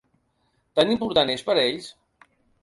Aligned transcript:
Tan 0.79 0.93
important 0.95 1.33
és 1.35 1.45
per 1.51 1.57
a 1.57 1.67
ells? 1.67 1.93